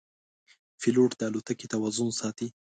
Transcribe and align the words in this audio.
پیلوټ 0.81 1.11
د 1.17 1.21
الوتکې 1.27 1.67
توازن 1.73 2.09
ساتي. 2.19 2.47